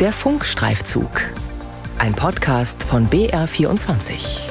Der 0.00 0.12
Funkstreifzug. 0.12 1.10
Ein 1.98 2.14
Podcast 2.14 2.84
von 2.84 3.10
BR24. 3.10 4.47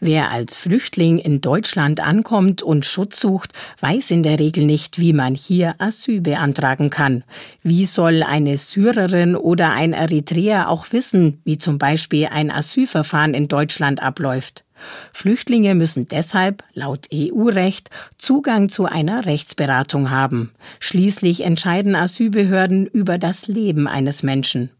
Wer 0.00 0.30
als 0.30 0.56
Flüchtling 0.56 1.18
in 1.18 1.42
Deutschland 1.42 2.00
ankommt 2.00 2.62
und 2.62 2.86
Schutz 2.86 3.20
sucht, 3.20 3.52
weiß 3.80 4.10
in 4.12 4.22
der 4.22 4.38
Regel 4.38 4.64
nicht, 4.64 4.98
wie 4.98 5.12
man 5.12 5.34
hier 5.34 5.74
Asyl 5.76 6.22
beantragen 6.22 6.88
kann. 6.88 7.22
Wie 7.62 7.84
soll 7.84 8.22
eine 8.22 8.56
Syrerin 8.56 9.36
oder 9.36 9.72
ein 9.72 9.92
Eritreer 9.92 10.70
auch 10.70 10.86
wissen, 10.92 11.42
wie 11.44 11.58
zum 11.58 11.76
Beispiel 11.76 12.28
ein 12.32 12.50
Asylverfahren 12.50 13.34
in 13.34 13.48
Deutschland 13.48 14.02
abläuft? 14.02 14.64
Flüchtlinge 15.12 15.74
müssen 15.74 16.08
deshalb, 16.08 16.64
laut 16.72 17.08
EU-Recht, 17.12 17.90
Zugang 18.16 18.70
zu 18.70 18.86
einer 18.86 19.26
Rechtsberatung 19.26 20.10
haben. 20.10 20.52
Schließlich 20.78 21.42
entscheiden 21.42 21.94
Asylbehörden 21.94 22.86
über 22.86 23.18
das 23.18 23.46
Leben 23.46 23.86
eines 23.86 24.22
Menschen. 24.22 24.70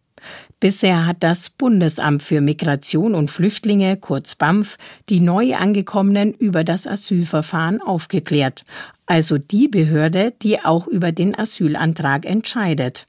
Bisher 0.60 1.06
hat 1.06 1.22
das 1.22 1.50
Bundesamt 1.50 2.22
für 2.22 2.40
Migration 2.40 3.14
und 3.14 3.30
Flüchtlinge, 3.30 3.96
kurz 3.96 4.34
BAMF, 4.34 4.76
die 5.08 5.20
neu 5.20 5.54
angekommenen 5.54 6.34
über 6.34 6.64
das 6.64 6.86
Asylverfahren 6.86 7.80
aufgeklärt, 7.80 8.64
also 9.06 9.38
die 9.38 9.68
Behörde, 9.68 10.32
die 10.42 10.64
auch 10.64 10.86
über 10.86 11.12
den 11.12 11.38
Asylantrag 11.38 12.26
entscheidet. 12.26 13.06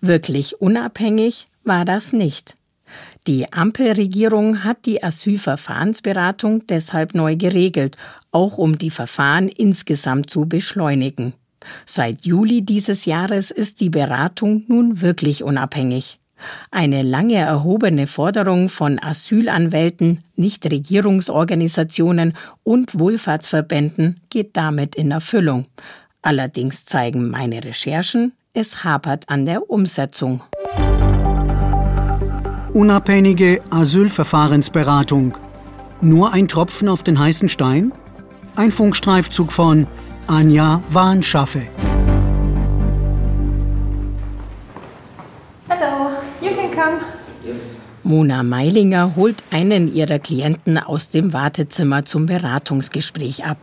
Wirklich 0.00 0.60
unabhängig 0.60 1.46
war 1.64 1.84
das 1.84 2.12
nicht. 2.12 2.56
Die 3.26 3.52
Ampelregierung 3.52 4.64
hat 4.64 4.84
die 4.86 5.02
Asylverfahrensberatung 5.02 6.66
deshalb 6.66 7.14
neu 7.14 7.36
geregelt, 7.36 7.96
auch 8.32 8.58
um 8.58 8.78
die 8.78 8.90
Verfahren 8.90 9.48
insgesamt 9.48 10.30
zu 10.30 10.46
beschleunigen. 10.46 11.34
Seit 11.84 12.24
Juli 12.24 12.62
dieses 12.62 13.04
Jahres 13.04 13.50
ist 13.50 13.80
die 13.80 13.90
Beratung 13.90 14.64
nun 14.68 15.00
wirklich 15.00 15.44
unabhängig. 15.44 16.19
Eine 16.70 17.02
lange 17.02 17.36
erhobene 17.36 18.06
Forderung 18.06 18.68
von 18.68 18.98
Asylanwälten, 19.02 20.24
Nichtregierungsorganisationen 20.36 22.34
und 22.62 22.98
Wohlfahrtsverbänden 22.98 24.20
geht 24.30 24.56
damit 24.56 24.94
in 24.94 25.10
Erfüllung. 25.10 25.66
Allerdings 26.22 26.84
zeigen 26.84 27.30
meine 27.30 27.64
Recherchen, 27.64 28.32
es 28.52 28.84
hapert 28.84 29.28
an 29.28 29.46
der 29.46 29.70
Umsetzung. 29.70 30.42
Unabhängige 32.72 33.60
Asylverfahrensberatung. 33.70 35.36
Nur 36.00 36.32
ein 36.32 36.48
Tropfen 36.48 36.88
auf 36.88 37.02
den 37.02 37.18
heißen 37.18 37.48
Stein? 37.48 37.92
Ein 38.56 38.72
Funkstreifzug 38.72 39.52
von 39.52 39.86
Anja 40.26 40.82
Warnschaffe. 40.90 41.62
Mona 48.02 48.42
Meilinger 48.42 49.14
holt 49.14 49.42
einen 49.50 49.92
ihrer 49.92 50.18
Klienten 50.18 50.78
aus 50.78 51.10
dem 51.10 51.32
Wartezimmer 51.32 52.04
zum 52.06 52.26
Beratungsgespräch 52.26 53.44
ab. 53.44 53.58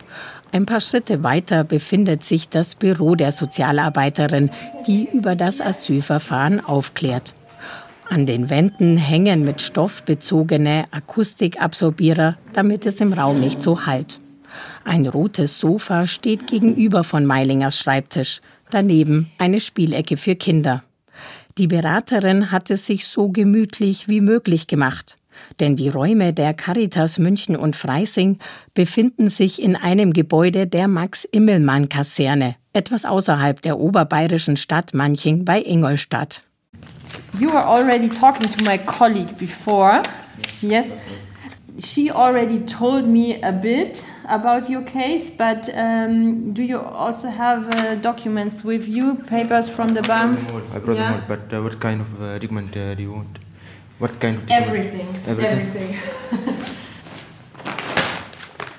Ein 0.52 0.64
paar 0.64 0.80
Schritte 0.80 1.22
weiter 1.22 1.64
befindet 1.64 2.22
sich 2.24 2.48
das 2.48 2.76
Büro 2.76 3.16
der 3.16 3.32
Sozialarbeiterin, 3.32 4.50
die 4.86 5.08
über 5.12 5.34
das 5.34 5.60
Asylverfahren 5.60 6.64
aufklärt. 6.64 7.34
An 8.08 8.26
den 8.26 8.48
Wänden 8.48 8.96
hängen 8.96 9.44
mit 9.44 9.60
Stoff 9.60 10.02
bezogene 10.04 10.86
Akustikabsorbierer, 10.92 12.36
damit 12.54 12.86
es 12.86 13.00
im 13.00 13.12
Raum 13.12 13.40
nicht 13.40 13.62
so 13.62 13.84
hallt. 13.84 14.20
Ein 14.84 15.06
rotes 15.06 15.58
Sofa 15.58 16.06
steht 16.06 16.46
gegenüber 16.46 17.04
von 17.04 17.26
Meilingers 17.26 17.78
Schreibtisch, 17.78 18.40
daneben 18.70 19.30
eine 19.36 19.60
Spielecke 19.60 20.16
für 20.16 20.36
Kinder. 20.36 20.82
Die 21.58 21.66
Beraterin 21.66 22.52
hat 22.52 22.70
es 22.70 22.86
sich 22.86 23.06
so 23.06 23.30
gemütlich 23.30 24.06
wie 24.06 24.20
möglich 24.20 24.68
gemacht. 24.68 25.16
Denn 25.58 25.74
die 25.74 25.88
Räume 25.88 26.32
der 26.32 26.54
Caritas 26.54 27.18
München 27.18 27.56
und 27.56 27.74
Freising 27.74 28.38
befinden 28.74 29.28
sich 29.28 29.60
in 29.60 29.74
einem 29.74 30.12
Gebäude 30.12 30.68
der 30.68 30.86
Max-Immelmann-Kaserne, 30.86 32.54
etwas 32.72 33.04
außerhalb 33.04 33.60
der 33.60 33.80
oberbayerischen 33.80 34.56
Stadt 34.56 34.94
Manching 34.94 35.44
bei 35.44 35.60
Ingolstadt. 35.60 36.42
You 37.40 37.48
were 37.48 37.66
already 37.66 38.08
talking 38.08 38.48
to 38.48 38.64
my 38.64 38.78
colleague 38.78 39.36
before. 39.36 40.04
Yes. 40.60 40.86
She 41.80 42.12
already 42.12 42.60
told 42.66 43.08
me 43.08 43.42
a 43.42 43.50
bit 43.50 44.00
about 44.28 44.68
your 44.68 44.82
case, 44.82 45.30
but 45.30 45.68
um, 45.74 46.52
do 46.52 46.62
you 46.62 46.78
also 46.78 47.28
have 47.28 47.74
uh, 47.74 47.94
documents 47.96 48.62
with 48.62 48.86
you, 48.86 49.14
papers 49.14 49.68
from 49.68 49.94
the 49.94 50.02
bank? 50.02 50.38
I 50.72 50.78
brought 50.78 50.96
yeah. 50.96 51.12
them 51.12 51.22
all, 51.22 51.36
but 51.36 51.52
uh, 51.52 51.62
what 51.62 51.80
kind 51.80 52.00
of 52.00 52.22
uh, 52.22 52.38
document 52.38 52.76
uh, 52.76 52.94
do 52.94 53.02
you 53.02 53.12
want? 53.12 53.38
What 53.98 54.20
kind 54.20 54.36
of 54.36 54.46
document? 54.46 54.68
Everything. 54.68 55.08
Everything. 55.26 55.96
Everything. 56.32 56.54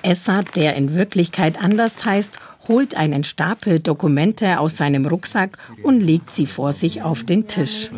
Essad, 0.02 0.56
der 0.56 0.76
in 0.76 0.94
Wirklichkeit 0.94 1.62
anders 1.62 2.04
heißt, 2.04 2.38
holt 2.70 2.94
einen 2.94 3.24
Stapel 3.24 3.80
Dokumente 3.80 4.60
aus 4.60 4.76
seinem 4.76 5.04
Rucksack 5.04 5.58
und 5.82 6.00
legt 6.00 6.32
sie 6.32 6.46
vor 6.46 6.72
sich 6.72 7.02
auf 7.02 7.24
den 7.24 7.48
Tisch. 7.48 7.90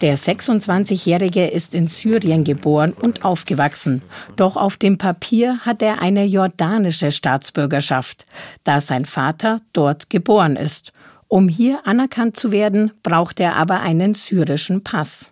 Der 0.00 0.16
26-Jährige 0.16 1.48
ist 1.48 1.74
in 1.74 1.88
Syrien 1.88 2.44
geboren 2.44 2.92
und 2.92 3.24
aufgewachsen. 3.24 4.02
Doch 4.36 4.56
auf 4.56 4.76
dem 4.76 4.96
Papier 4.96 5.58
hat 5.60 5.82
er 5.82 6.00
eine 6.00 6.24
jordanische 6.24 7.10
Staatsbürgerschaft, 7.10 8.26
da 8.64 8.80
sein 8.80 9.04
Vater 9.04 9.60
dort 9.72 10.08
geboren 10.08 10.56
ist. 10.56 10.92
Um 11.26 11.48
hier 11.48 11.86
anerkannt 11.86 12.36
zu 12.36 12.52
werden, 12.52 12.92
braucht 13.02 13.40
er 13.40 13.56
aber 13.56 13.80
einen 13.80 14.14
syrischen 14.14 14.84
Pass. 14.84 15.31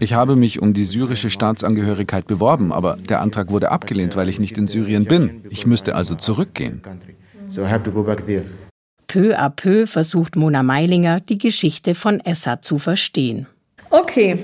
Ich 0.00 0.12
habe 0.12 0.36
mich 0.36 0.60
um 0.60 0.74
die 0.74 0.84
syrische 0.84 1.30
Staatsangehörigkeit 1.30 2.26
beworben, 2.26 2.70
aber 2.70 2.96
der 2.96 3.20
Antrag 3.20 3.50
wurde 3.50 3.70
abgelehnt, 3.70 4.14
weil 4.14 4.28
ich 4.28 4.38
nicht 4.38 4.58
in 4.58 4.68
Syrien 4.68 5.06
bin. 5.06 5.42
Ich 5.48 5.66
müsste 5.66 5.94
also 5.94 6.14
zurückgehen. 6.14 6.82
Peu 9.06 9.36
à 9.36 9.50
peu 9.50 9.86
versucht 9.86 10.36
Mona 10.36 10.62
Meilinger, 10.62 11.20
die 11.20 11.38
Geschichte 11.38 11.94
von 11.94 12.20
Essad 12.20 12.64
zu 12.64 12.78
verstehen. 12.78 13.46
Okay, 13.90 14.38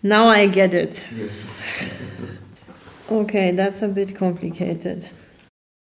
now 0.00 0.32
I 0.32 0.48
get 0.48 0.72
it. 0.72 1.02
Okay, 3.08 3.54
that's 3.54 3.82
a 3.82 3.88
bit 3.88 4.16
complicated. 4.16 5.06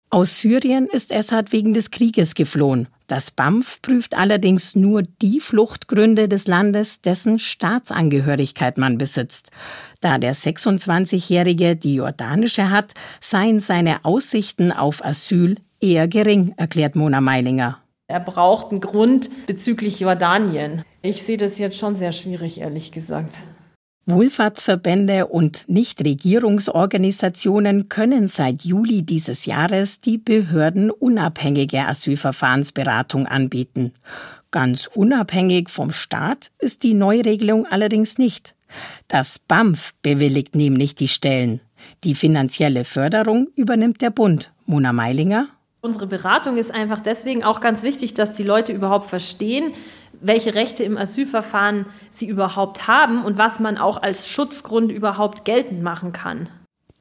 Aus 0.09 0.39
Syrien 0.39 0.87
ist 0.87 1.11
Essad 1.11 1.51
wegen 1.51 1.73
des 1.73 1.91
Krieges 1.91 2.33
geflohen. 2.33 2.87
Das 3.11 3.29
BAMF 3.29 3.81
prüft 3.81 4.15
allerdings 4.15 4.73
nur 4.73 5.03
die 5.21 5.41
Fluchtgründe 5.41 6.29
des 6.29 6.47
Landes, 6.47 7.01
dessen 7.01 7.39
Staatsangehörigkeit 7.39 8.77
man 8.77 8.97
besitzt. 8.97 9.51
Da 9.99 10.17
der 10.17 10.33
26-Jährige 10.33 11.75
die 11.75 11.95
jordanische 11.95 12.69
hat, 12.69 12.93
seien 13.19 13.59
seine 13.59 14.05
Aussichten 14.05 14.71
auf 14.71 15.03
Asyl 15.03 15.57
eher 15.81 16.07
gering, 16.07 16.53
erklärt 16.55 16.95
Mona 16.95 17.19
Meilinger. 17.19 17.79
Er 18.07 18.21
braucht 18.21 18.71
einen 18.71 18.79
Grund 18.79 19.29
bezüglich 19.45 19.99
Jordanien. 19.99 20.85
Ich 21.01 21.23
sehe 21.23 21.35
das 21.35 21.57
jetzt 21.57 21.77
schon 21.77 21.97
sehr 21.97 22.13
schwierig, 22.13 22.61
ehrlich 22.61 22.93
gesagt. 22.93 23.41
Wohlfahrtsverbände 24.07 25.27
und 25.27 25.69
Nichtregierungsorganisationen 25.69 27.87
können 27.87 28.27
seit 28.27 28.63
Juli 28.63 29.03
dieses 29.03 29.45
Jahres 29.45 30.01
die 30.01 30.17
Behörden 30.17 30.89
unabhängige 30.89 31.87
Asylverfahrensberatung 31.87 33.27
anbieten. 33.27 33.93
Ganz 34.49 34.89
unabhängig 34.93 35.69
vom 35.69 35.91
Staat 35.91 36.49
ist 36.59 36.81
die 36.83 36.95
Neuregelung 36.95 37.67
allerdings 37.67 38.17
nicht. 38.17 38.55
Das 39.07 39.39
BAMF 39.39 39.93
bewilligt 40.01 40.55
nämlich 40.55 40.95
die 40.95 41.07
Stellen. 41.07 41.61
Die 42.03 42.15
finanzielle 42.15 42.85
Förderung 42.85 43.49
übernimmt 43.55 44.01
der 44.01 44.09
Bund. 44.09 44.51
Mona 44.65 44.93
Meilinger. 44.93 45.47
Unsere 45.81 46.07
Beratung 46.07 46.57
ist 46.57 46.71
einfach 46.71 46.99
deswegen 46.99 47.43
auch 47.43 47.59
ganz 47.59 47.81
wichtig, 47.81 48.13
dass 48.13 48.33
die 48.33 48.43
Leute 48.43 48.71
überhaupt 48.71 49.09
verstehen, 49.09 49.73
welche 50.21 50.55
Rechte 50.55 50.83
im 50.83 50.97
Asylverfahren 50.97 51.85
sie 52.09 52.27
überhaupt 52.27 52.87
haben 52.87 53.23
und 53.25 53.37
was 53.37 53.59
man 53.59 53.77
auch 53.77 54.01
als 54.01 54.27
Schutzgrund 54.27 54.91
überhaupt 54.91 55.45
geltend 55.45 55.81
machen 55.81 56.13
kann. 56.13 56.49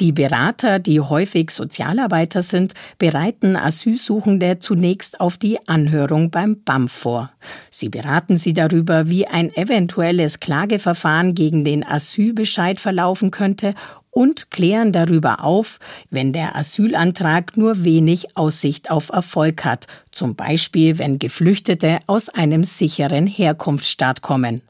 Die 0.00 0.12
Berater, 0.12 0.78
die 0.78 0.98
häufig 0.98 1.50
Sozialarbeiter 1.50 2.42
sind, 2.42 2.72
bereiten 2.96 3.54
Asylsuchende 3.54 4.58
zunächst 4.58 5.20
auf 5.20 5.36
die 5.36 5.58
Anhörung 5.68 6.30
beim 6.30 6.62
BAMF 6.64 6.90
vor. 6.90 7.32
Sie 7.70 7.90
beraten 7.90 8.38
sie 8.38 8.54
darüber, 8.54 9.10
wie 9.10 9.26
ein 9.26 9.54
eventuelles 9.54 10.40
Klageverfahren 10.40 11.34
gegen 11.34 11.66
den 11.66 11.84
Asylbescheid 11.84 12.80
verlaufen 12.80 13.30
könnte 13.30 13.74
und 14.10 14.50
klären 14.50 14.92
darüber 14.92 15.44
auf, 15.44 15.78
wenn 16.10 16.32
der 16.32 16.56
Asylantrag 16.56 17.56
nur 17.56 17.84
wenig 17.84 18.36
Aussicht 18.36 18.90
auf 18.90 19.10
Erfolg 19.10 19.64
hat, 19.64 19.86
zum 20.12 20.34
Beispiel 20.34 20.98
wenn 20.98 21.18
Geflüchtete 21.18 22.00
aus 22.06 22.28
einem 22.28 22.64
sicheren 22.64 23.26
Herkunftsstaat 23.26 24.22
kommen. 24.22 24.62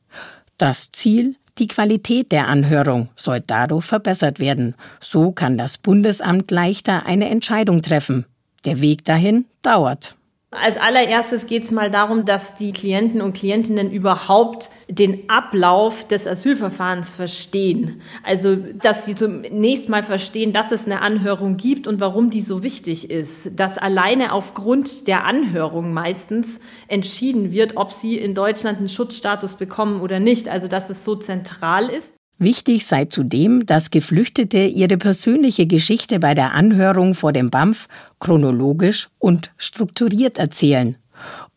Das 0.58 0.92
Ziel 0.92 1.36
die 1.58 1.68
Qualität 1.68 2.32
der 2.32 2.48
Anhörung 2.48 3.10
soll 3.16 3.40
dadurch 3.40 3.84
verbessert 3.84 4.40
werden. 4.40 4.74
So 4.98 5.30
kann 5.32 5.58
das 5.58 5.76
Bundesamt 5.76 6.50
leichter 6.50 7.04
eine 7.04 7.28
Entscheidung 7.28 7.82
treffen. 7.82 8.24
Der 8.64 8.80
Weg 8.80 9.04
dahin 9.04 9.44
dauert. 9.62 10.14
Als 10.52 10.78
allererstes 10.78 11.46
geht 11.46 11.62
es 11.62 11.70
mal 11.70 11.92
darum, 11.92 12.24
dass 12.24 12.56
die 12.56 12.72
Klienten 12.72 13.22
und 13.22 13.34
Klientinnen 13.36 13.92
überhaupt 13.92 14.68
den 14.88 15.30
Ablauf 15.30 16.08
des 16.08 16.26
Asylverfahrens 16.26 17.12
verstehen. 17.12 18.02
Also, 18.24 18.56
dass 18.56 19.04
sie 19.04 19.14
zunächst 19.14 19.88
mal 19.88 20.02
verstehen, 20.02 20.52
dass 20.52 20.72
es 20.72 20.86
eine 20.86 21.02
Anhörung 21.02 21.56
gibt 21.56 21.86
und 21.86 22.00
warum 22.00 22.30
die 22.30 22.40
so 22.40 22.64
wichtig 22.64 23.10
ist. 23.10 23.60
Dass 23.60 23.78
alleine 23.78 24.32
aufgrund 24.32 25.06
der 25.06 25.24
Anhörung 25.24 25.92
meistens 25.92 26.58
entschieden 26.88 27.52
wird, 27.52 27.76
ob 27.76 27.92
sie 27.92 28.18
in 28.18 28.34
Deutschland 28.34 28.78
einen 28.78 28.88
Schutzstatus 28.88 29.54
bekommen 29.54 30.00
oder 30.00 30.18
nicht. 30.18 30.48
Also, 30.48 30.66
dass 30.66 30.90
es 30.90 31.04
so 31.04 31.14
zentral 31.14 31.88
ist. 31.88 32.19
Wichtig 32.42 32.86
sei 32.86 33.04
zudem, 33.04 33.66
dass 33.66 33.90
Geflüchtete 33.90 34.64
ihre 34.64 34.96
persönliche 34.96 35.66
Geschichte 35.66 36.18
bei 36.18 36.32
der 36.32 36.54
Anhörung 36.54 37.14
vor 37.14 37.34
dem 37.34 37.50
BAMF 37.50 37.86
chronologisch 38.18 39.10
und 39.18 39.52
strukturiert 39.58 40.38
erzählen. 40.38 40.96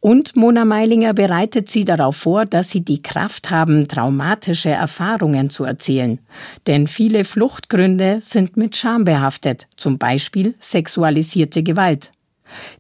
Und 0.02 0.36
Mona 0.36 0.66
Meilinger 0.66 1.14
bereitet 1.14 1.72
sie 1.72 1.86
darauf 1.86 2.18
vor, 2.18 2.46
dass 2.46 2.70
sie 2.70 2.82
die 2.82 3.02
Kraft 3.02 3.50
haben, 3.50 3.88
traumatische 3.88 4.72
Erfahrungen 4.72 5.50
zu 5.50 5.64
erzählen. 5.64 6.20
Denn 6.68 6.90
viele 6.90 7.24
Fluchtgründe 7.24 8.18
sind 8.20 8.58
mit 8.58 8.76
Scham 8.76 9.06
behaftet, 9.06 9.68
zum 9.78 9.98
Beispiel 9.98 10.54
sexualisierte 10.60 11.64
Gewalt. 11.64 12.12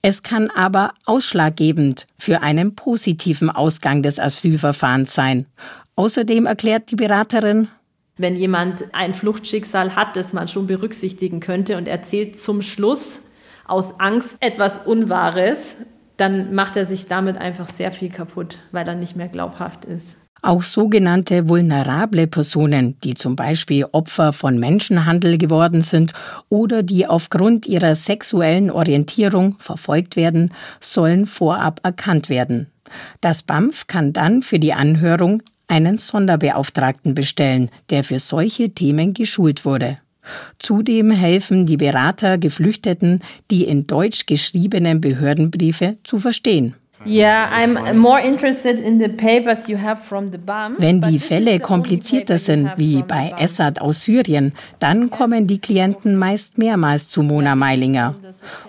Es 0.02 0.24
kann 0.24 0.50
aber 0.50 0.94
ausschlaggebend 1.06 2.06
für 2.20 2.44
einen 2.44 2.76
positiven 2.76 3.50
Ausgang 3.50 4.04
des 4.04 4.20
Asylverfahrens 4.20 5.14
sein. 5.14 5.46
Außerdem 5.96 6.48
erklärt 6.48 6.92
die 6.92 6.98
Beraterin, 6.98 7.70
wenn 8.18 8.36
jemand 8.36 8.86
ein 8.94 9.14
Fluchtschicksal 9.14 9.96
hat, 9.96 10.16
das 10.16 10.34
man 10.34 10.48
schon 10.48 10.68
berücksichtigen 10.68 11.40
könnte 11.40 11.78
und 11.78 11.88
erzählt 11.88 12.38
zum 12.38 12.62
Schluss 12.62 13.22
aus 13.66 14.00
Angst 14.00 14.38
etwas 14.40 14.86
Unwahres, 14.86 15.78
dann 16.18 16.54
macht 16.54 16.76
er 16.76 16.86
sich 16.86 17.08
damit 17.08 17.38
einfach 17.38 17.68
sehr 17.68 17.92
viel 17.92 18.10
kaputt, 18.10 18.60
weil 18.72 18.88
er 18.88 18.96
nicht 18.96 19.16
mehr 19.16 19.30
glaubhaft 19.30 19.86
ist. 19.86 20.18
Auch 20.46 20.64
sogenannte 20.64 21.48
vulnerable 21.48 22.28
Personen, 22.28 23.00
die 23.00 23.14
zum 23.14 23.38
Beispiel 23.38 23.86
Opfer 23.94 24.34
von 24.34 24.60
Menschenhandel 24.60 25.38
geworden 25.38 25.82
sind 25.82 26.12
oder 26.50 26.84
die 26.84 27.08
aufgrund 27.08 27.66
ihrer 27.66 27.96
sexuellen 27.96 28.70
Orientierung 28.70 29.56
verfolgt 29.60 30.18
werden, 30.18 30.54
sollen 30.82 31.28
vorab 31.28 31.80
erkannt 31.84 32.28
werden. 32.28 32.68
Das 33.22 33.42
BAMF 33.44 33.88
kann 33.88 34.12
dann 34.12 34.44
für 34.44 34.60
die 34.60 34.74
Anhörung 34.74 35.42
einen 35.74 35.98
Sonderbeauftragten 35.98 37.16
bestellen, 37.16 37.70
der 37.90 38.04
für 38.04 38.20
solche 38.20 38.70
Themen 38.70 39.16
geschult 39.16 39.66
wurde. 39.66 39.96
Zudem 40.60 41.10
helfen 41.12 41.66
die 41.66 41.78
Berater 41.78 42.38
Geflüchteten, 42.38 43.22
die 43.50 43.64
in 43.66 43.88
Deutsch 43.88 44.28
geschriebenen 44.28 45.02
Behördenbriefe 45.02 45.98
zu 46.04 46.20
verstehen. 46.20 46.76
Wenn 50.78 51.02
die 51.02 51.20
Fälle 51.20 51.60
komplizierter 51.60 52.40
sind, 52.40 52.72
wie 52.78 53.04
bei 53.04 53.34
Essad 53.38 53.82
aus 53.82 54.06
Syrien, 54.06 54.54
dann 54.80 55.10
kommen 55.10 55.48
die 55.48 55.60
Klienten 55.60 56.16
meist 56.16 56.58
mehrmals 56.58 57.10
zu 57.10 57.24
Mona 57.24 57.56
Meilinger. 57.56 58.16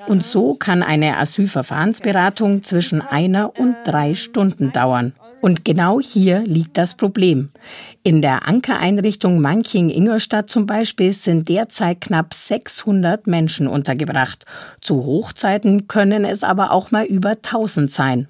Und 0.08 0.24
so 0.24 0.54
kann 0.54 0.82
eine 0.82 1.18
Asylverfahrensberatung 1.18 2.64
zwischen 2.64 3.02
einer 3.02 3.56
und 3.56 3.76
drei 3.84 4.14
Stunden 4.14 4.72
dauern. 4.72 5.12
Und 5.44 5.62
genau 5.62 6.00
hier 6.00 6.38
liegt 6.38 6.78
das 6.78 6.94
Problem. 6.94 7.50
In 8.02 8.22
der 8.22 8.48
Ankereinrichtung 8.48 9.42
Manching-Ingolstadt 9.42 10.48
zum 10.48 10.64
Beispiel 10.64 11.12
sind 11.12 11.50
derzeit 11.50 12.00
knapp 12.00 12.32
600 12.32 13.26
Menschen 13.26 13.66
untergebracht. 13.66 14.46
Zu 14.80 15.04
Hochzeiten 15.04 15.86
können 15.86 16.24
es 16.24 16.44
aber 16.44 16.70
auch 16.70 16.92
mal 16.92 17.04
über 17.04 17.32
1000 17.32 17.90
sein. 17.90 18.28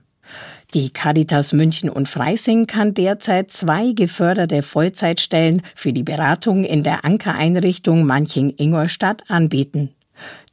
Die 0.75 0.91
Caritas 0.91 1.53
München 1.53 1.89
und 1.89 2.09
Freising 2.09 2.67
kann 2.67 2.95
derzeit 2.95 3.53
zwei 3.53 3.93
geförderte 3.93 4.63
Vollzeitstellen 4.63 5.63
für 5.77 5.93
die 5.93 6.03
Beratung 6.03 6.65
in 6.65 6.83
der 6.83 7.05
Ankereinrichtung 7.05 8.05
Manching-Ingolstadt 8.07 9.31
anbieten. 9.31 9.91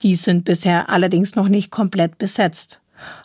Die 0.03 0.13
sind 0.13 0.45
bisher 0.45 0.89
allerdings 0.89 1.35
noch 1.35 1.47
nicht 1.47 1.71
komplett 1.71 2.19
besetzt. 2.19 2.80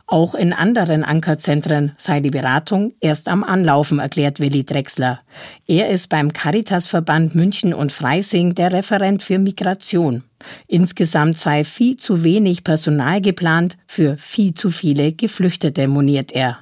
Auch 0.06 0.34
in 0.34 0.52
anderen 0.52 1.02
Ankerzentren 1.02 1.92
sei 1.96 2.20
die 2.20 2.30
Beratung 2.30 2.94
erst 3.00 3.28
am 3.28 3.42
Anlaufen, 3.42 3.98
erklärt 3.98 4.38
Willi 4.38 4.64
Drechsler. 4.64 5.20
Er 5.66 5.88
ist 5.90 6.08
beim 6.08 6.32
Caritasverband 6.32 7.34
München 7.34 7.74
und 7.74 7.90
Freising 7.90 8.54
der 8.54 8.72
Referent 8.72 9.22
für 9.22 9.38
Migration. 9.38 10.22
Insgesamt 10.68 11.38
sei 11.38 11.64
viel 11.64 11.96
zu 11.96 12.22
wenig 12.22 12.62
Personal 12.62 13.20
geplant 13.20 13.76
für 13.86 14.16
viel 14.16 14.54
zu 14.54 14.70
viele 14.70 15.12
Geflüchtete, 15.12 15.88
moniert 15.88 16.32
er. 16.32 16.58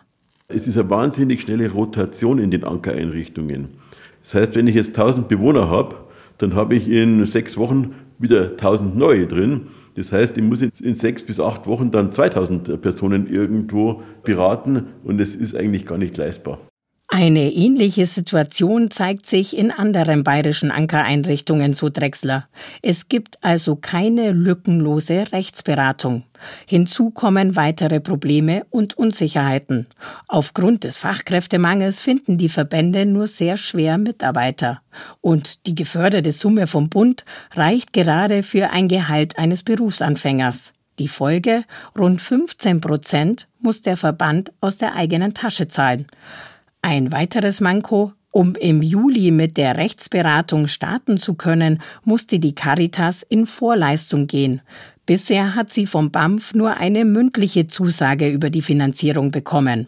Es 0.49 0.67
ist 0.67 0.79
eine 0.79 0.89
wahnsinnig 0.89 1.43
schnelle 1.43 1.71
Rotation 1.71 2.39
in 2.39 2.51
den 2.51 2.65
Ankereinrichtungen. 2.65 3.69
Das 4.23 4.35
heißt, 4.35 4.55
wenn 4.55 4.67
ich 4.67 4.75
jetzt 4.75 4.99
1000 4.99 5.29
Bewohner 5.29 5.69
habe, 5.69 5.97
dann 6.39 6.55
habe 6.55 6.75
ich 6.75 6.89
in 6.89 7.27
sechs 7.27 7.57
Wochen 7.57 7.95
wieder 8.19 8.51
1000 8.53 8.97
neue 8.97 9.27
drin. 9.27 9.69
Das 9.95 10.13
heißt, 10.13 10.37
ich 10.37 10.43
muss 10.43 10.61
in 10.61 10.95
sechs 10.95 11.23
bis 11.25 11.41
acht 11.41 11.67
Wochen 11.67 11.91
dann 11.91 12.13
2000 12.13 12.81
Personen 12.81 13.27
irgendwo 13.29 14.03
beraten 14.23 14.89
und 15.05 15.21
es 15.21 15.37
ist 15.37 15.55
eigentlich 15.55 15.87
gar 15.87 15.99
nicht 15.99 16.17
leistbar. 16.17 16.59
Eine 17.17 17.53
ähnliche 17.53 18.07
Situation 18.07 18.91
zeigt 18.91 19.27
sich 19.27 19.57
in 19.57 19.71
anderen 19.71 20.25
bayerischen 20.25 20.73
Ankereinrichtungen, 20.73 21.73
so 21.73 21.89
Drechsler. 21.89 22.49
Es 22.83 23.07
gibt 23.07 23.39
also 23.41 23.77
keine 23.77 24.33
lückenlose 24.33 25.31
Rechtsberatung. 25.31 26.25
Hinzu 26.67 27.11
kommen 27.11 27.55
weitere 27.55 28.01
Probleme 28.01 28.67
und 28.69 28.99
Unsicherheiten. 28.99 29.87
Aufgrund 30.27 30.83
des 30.83 30.97
Fachkräftemangels 30.97 32.01
finden 32.01 32.37
die 32.37 32.49
Verbände 32.49 33.07
nur 33.07 33.29
sehr 33.29 33.59
schwer 33.59 33.97
Mitarbeiter. 33.97 34.81
Und 35.21 35.69
die 35.69 35.77
geförderte 35.77 36.33
Summe 36.33 36.67
vom 36.67 36.89
Bund 36.89 37.25
reicht 37.53 37.93
gerade 37.93 38.43
für 38.43 38.71
ein 38.71 38.89
Gehalt 38.89 39.39
eines 39.39 39.63
Berufsanfängers. 39.63 40.73
Die 40.99 41.09
Folge? 41.09 41.63
Rund 41.97 42.21
15 42.21 42.81
Prozent 42.81 43.47
muss 43.61 43.83
der 43.83 43.97
Verband 43.97 44.53
aus 44.61 44.79
der 44.79 44.97
eigenen 44.97 45.33
Tasche 45.33 45.69
zahlen. 45.69 46.07
Ein 46.87 47.13
weiteres 47.13 47.63
Manko, 47.63 48.13
um 48.31 48.57
im 48.57 48.83
Juli 48.83 49.31
mit 49.31 49.57
der 49.57 49.79
Rechtsberatung 49.79 50.67
starten 50.67 51.17
zu 51.17 51.33
können, 51.33 51.81
musste 52.05 52.39
die 52.39 52.55
Caritas 52.55 53.23
in 53.27 53.47
Vorleistung 53.47 54.27
gehen. 54.27 54.61
Bisher 55.07 55.55
hat 55.55 55.73
sie 55.73 55.87
vom 55.87 56.11
BAMF 56.11 56.53
nur 56.53 56.77
eine 56.77 57.07
mündliche 57.07 57.67
Zusage 57.69 58.29
über 58.29 58.51
die 58.51 58.61
Finanzierung 58.61 59.31
bekommen. 59.31 59.87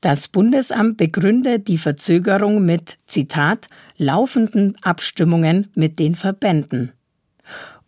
Das 0.00 0.28
Bundesamt 0.28 0.96
begründet 0.96 1.68
die 1.68 1.76
Verzögerung 1.76 2.64
mit, 2.64 2.96
Zitat, 3.06 3.66
laufenden 3.98 4.78
Abstimmungen 4.82 5.66
mit 5.74 5.98
den 5.98 6.14
Verbänden. 6.14 6.92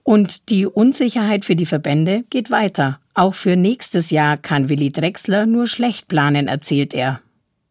Und 0.03 0.51
die 0.51 0.67
Unsicherheit 0.67 1.47
für 1.47 1.57
die 1.57 1.65
Verbände 1.65 2.25
geht 2.29 2.51
weiter. 2.51 3.01
Auch 3.15 3.35
für 3.35 3.57
nächstes 3.57 4.11
Jahr 4.11 4.37
kann 4.37 4.69
Willi 4.69 4.93
Drechsler 4.93 5.47
nur 5.47 5.67
schlecht 5.67 6.09
planen, 6.09 6.49
erzählt 6.49 6.93
er. 6.93 7.23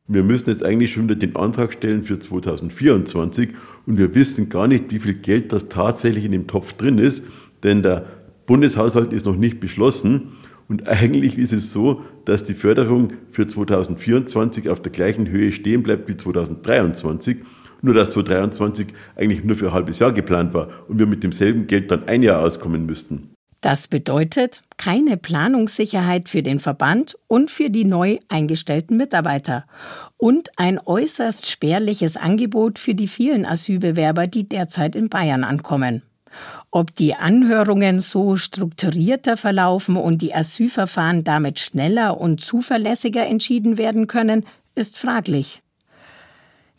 Wir 0.07 0.21
müssen 0.21 0.51
jetzt 0.51 0.63
eigentlich 0.63 0.93
schon 0.93 1.05
wieder 1.05 1.15
den 1.15 1.35
Antrag 1.35 1.73
stellen 1.73 2.03
für 2.03 2.19
2024 2.19 3.49
und 3.87 3.97
wir 3.97 4.13
wissen 4.13 4.49
gar 4.49 4.67
nicht, 4.67 4.91
wie 4.91 4.99
viel 4.99 5.15
Geld 5.15 5.51
das 5.51 5.67
tatsächlich 5.67 6.25
in 6.25 6.31
dem 6.31 6.45
Topf 6.45 6.73
drin 6.73 6.99
ist, 6.99 7.25
denn 7.63 7.81
der 7.81 8.05
Bundeshaushalt 8.45 9.13
ist 9.13 9.25
noch 9.25 9.35
nicht 9.35 9.59
beschlossen 9.59 10.33
und 10.67 10.87
eigentlich 10.87 11.39
ist 11.39 11.53
es 11.53 11.71
so, 11.71 12.01
dass 12.25 12.43
die 12.43 12.53
Förderung 12.53 13.13
für 13.31 13.47
2024 13.47 14.69
auf 14.69 14.79
der 14.79 14.91
gleichen 14.91 15.27
Höhe 15.27 15.51
stehen 15.51 15.81
bleibt 15.81 16.07
wie 16.07 16.17
2023, 16.17 17.37
nur 17.81 17.95
dass 17.95 18.11
2023 18.11 18.87
eigentlich 19.15 19.43
nur 19.43 19.55
für 19.55 19.69
ein 19.69 19.73
halbes 19.73 19.97
Jahr 19.97 20.13
geplant 20.13 20.53
war 20.53 20.69
und 20.87 20.99
wir 20.99 21.07
mit 21.07 21.23
demselben 21.23 21.65
Geld 21.65 21.89
dann 21.89 22.07
ein 22.07 22.21
Jahr 22.21 22.41
auskommen 22.41 22.85
müssten. 22.85 23.34
Das 23.65 23.87
bedeutet 23.87 24.61
keine 24.77 25.17
Planungssicherheit 25.17 26.29
für 26.29 26.43
den 26.43 26.59
Verband 26.59 27.17
und 27.25 27.49
für 27.49 27.71
die 27.71 27.83
neu 27.83 28.19
eingestellten 28.29 28.95
Mitarbeiter 28.95 29.65
und 30.17 30.51
ein 30.57 30.79
äußerst 30.79 31.49
spärliches 31.49 32.15
Angebot 32.15 32.77
für 32.77 32.93
die 32.93 33.07
vielen 33.07 33.43
Asylbewerber, 33.43 34.27
die 34.27 34.47
derzeit 34.47 34.95
in 34.95 35.09
Bayern 35.09 35.43
ankommen. 35.43 36.03
Ob 36.69 36.93
die 36.93 37.15
Anhörungen 37.15 38.01
so 38.01 38.35
strukturierter 38.35 39.35
verlaufen 39.35 39.97
und 39.97 40.21
die 40.21 40.35
Asylverfahren 40.35 41.23
damit 41.23 41.57
schneller 41.57 42.21
und 42.21 42.41
zuverlässiger 42.41 43.25
entschieden 43.25 43.79
werden 43.79 44.05
können, 44.05 44.45
ist 44.75 44.95
fraglich. 44.95 45.63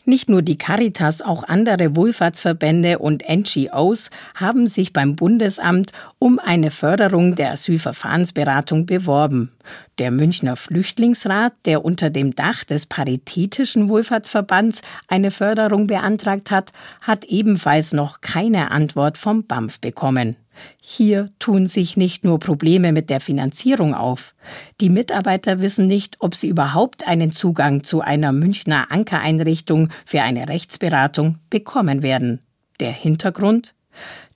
Nicht 0.09 0.29
nur 0.29 0.41
die 0.41 0.57
Caritas, 0.57 1.21
auch 1.21 1.43
andere 1.43 1.97
Wohlfahrtsverbände 1.97 2.99
und 2.99 3.25
NGOs 3.27 4.09
haben 4.35 4.65
sich 4.65 4.93
beim 4.93 5.17
Bundesamt 5.17 5.91
um 6.17 6.39
eine 6.39 6.71
Förderung 6.71 7.35
der 7.35 7.51
Asylverfahrensberatung 7.51 8.85
beworben. 8.85 9.51
Der 9.97 10.11
Münchner 10.11 10.55
Flüchtlingsrat, 10.55 11.51
der 11.65 11.83
unter 11.83 12.09
dem 12.09 12.33
Dach 12.35 12.63
des 12.63 12.85
Paritätischen 12.85 13.89
Wohlfahrtsverbands 13.89 14.81
eine 15.09 15.29
Förderung 15.29 15.87
beantragt 15.87 16.51
hat, 16.51 16.71
hat 17.01 17.25
ebenfalls 17.25 17.91
noch 17.91 18.21
keine 18.21 18.71
Antwort 18.71 19.17
vom 19.17 19.43
BAMF 19.43 19.81
bekommen. 19.81 20.37
Hier 20.79 21.29
tun 21.39 21.67
sich 21.67 21.97
nicht 21.97 22.23
nur 22.23 22.39
Probleme 22.39 22.91
mit 22.91 23.09
der 23.09 23.19
Finanzierung 23.19 23.93
auf. 23.93 24.35
Die 24.81 24.89
Mitarbeiter 24.89 25.61
wissen 25.61 25.87
nicht, 25.87 26.17
ob 26.19 26.35
sie 26.35 26.47
überhaupt 26.47 27.07
einen 27.07 27.31
Zugang 27.31 27.83
zu 27.83 28.01
einer 28.01 28.31
Münchner 28.31 28.91
Ankereinrichtung 28.91 29.89
für 30.05 30.21
eine 30.21 30.49
Rechtsberatung 30.49 31.39
bekommen 31.49 32.03
werden. 32.03 32.39
Der 32.79 32.91
Hintergrund? 32.91 33.73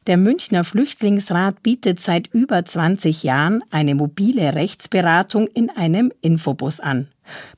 Der 0.07 0.17
Münchner 0.17 0.63
Flüchtlingsrat 0.63 1.61
bietet 1.61 1.99
seit 1.99 2.25
über 2.33 2.65
20 2.65 3.21
Jahren 3.21 3.63
eine 3.69 3.93
mobile 3.93 4.55
Rechtsberatung 4.55 5.45
in 5.45 5.69
einem 5.69 6.11
Infobus 6.21 6.79
an. 6.79 7.07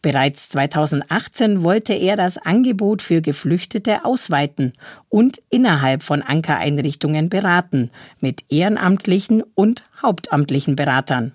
Bereits 0.02 0.50
2018 0.50 1.64
wollte 1.64 1.94
er 1.94 2.18
das 2.18 2.38
Angebot 2.38 3.02
für 3.02 3.22
Geflüchtete 3.22 4.04
ausweiten 4.04 4.74
und 5.08 5.42
innerhalb 5.52 6.04
von 6.04 6.22
Ankereinrichtungen 6.22 7.30
beraten, 7.30 7.92
mit 8.20 8.44
ehrenamtlichen 8.50 9.42
und 9.56 9.84
hauptamtlichen 10.02 10.76
Beratern. 10.76 11.32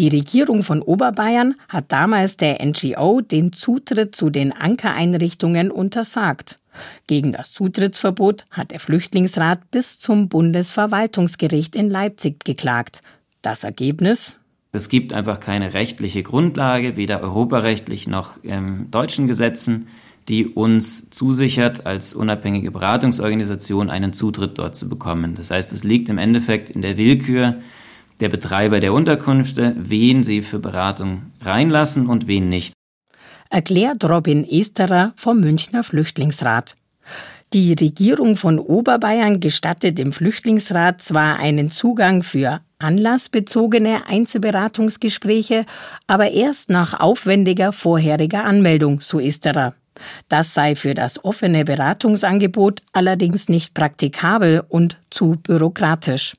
Die 0.00 0.08
Regierung 0.08 0.64
von 0.64 0.82
Oberbayern 0.82 1.54
hat 1.68 1.92
damals 1.92 2.36
der 2.36 2.58
NGO 2.60 3.20
den 3.20 3.52
Zutritt 3.52 4.16
zu 4.16 4.30
den 4.30 4.52
Ankereinrichtungen 4.52 5.70
untersagt. 5.70 6.56
Gegen 7.06 7.32
das 7.32 7.52
Zutrittsverbot 7.52 8.44
hat 8.50 8.70
der 8.70 8.80
Flüchtlingsrat 8.80 9.70
bis 9.70 9.98
zum 9.98 10.28
Bundesverwaltungsgericht 10.28 11.74
in 11.74 11.90
Leipzig 11.90 12.44
geklagt. 12.44 13.00
Das 13.42 13.64
Ergebnis? 13.64 14.38
Es 14.72 14.88
gibt 14.88 15.12
einfach 15.12 15.38
keine 15.38 15.72
rechtliche 15.72 16.22
Grundlage, 16.22 16.96
weder 16.96 17.20
europarechtlich 17.20 18.08
noch 18.08 18.42
in 18.42 18.90
deutschen 18.90 19.28
Gesetzen, 19.28 19.86
die 20.28 20.46
uns 20.46 21.10
zusichert, 21.10 21.86
als 21.86 22.14
unabhängige 22.14 22.70
Beratungsorganisation 22.70 23.90
einen 23.90 24.12
Zutritt 24.12 24.58
dort 24.58 24.74
zu 24.74 24.88
bekommen. 24.88 25.34
Das 25.36 25.50
heißt, 25.50 25.72
es 25.72 25.84
liegt 25.84 26.08
im 26.08 26.18
Endeffekt 26.18 26.70
in 26.70 26.82
der 26.82 26.96
Willkür 26.96 27.60
der 28.20 28.28
Betreiber 28.28 28.80
der 28.80 28.92
Unterkünfte, 28.92 29.76
wen 29.78 30.22
sie 30.22 30.42
für 30.42 30.58
Beratung 30.58 31.22
reinlassen 31.40 32.06
und 32.06 32.26
wen 32.26 32.48
nicht. 32.48 32.73
Erklärt 33.54 34.02
Robin 34.02 34.44
Esterer 34.44 35.12
vom 35.14 35.38
Münchner 35.38 35.84
Flüchtlingsrat. 35.84 36.74
Die 37.52 37.72
Regierung 37.74 38.36
von 38.36 38.58
Oberbayern 38.58 39.38
gestattet 39.38 39.96
dem 39.96 40.12
Flüchtlingsrat 40.12 41.00
zwar 41.00 41.38
einen 41.38 41.70
Zugang 41.70 42.24
für 42.24 42.62
anlassbezogene 42.80 44.08
Einzelberatungsgespräche, 44.08 45.66
aber 46.08 46.32
erst 46.32 46.68
nach 46.68 46.98
aufwendiger 46.98 47.72
vorheriger 47.72 48.42
Anmeldung, 48.42 49.00
so 49.00 49.20
Esterer. 49.20 49.74
Das 50.28 50.52
sei 50.52 50.74
für 50.74 50.94
das 50.94 51.24
offene 51.24 51.64
Beratungsangebot 51.64 52.82
allerdings 52.92 53.48
nicht 53.48 53.72
praktikabel 53.72 54.64
und 54.68 54.98
zu 55.10 55.36
bürokratisch. 55.40 56.34